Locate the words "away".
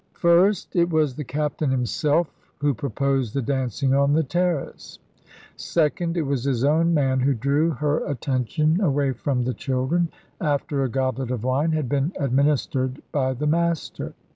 8.81-9.11